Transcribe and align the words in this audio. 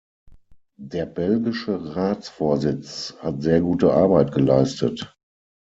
Der 0.81 1.05
belgische 1.05 1.95
Ratsvorsitz 1.95 3.13
hat 3.19 3.43
sehr 3.43 3.61
gute 3.61 3.93
Arbeit 3.93 4.31
geleistet. 4.31 5.15